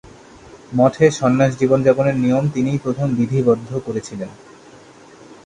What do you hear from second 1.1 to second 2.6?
সন্ন্যাস জীবন যাপনের নিয়ম